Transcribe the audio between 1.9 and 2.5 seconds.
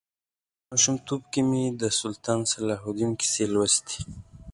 سلطان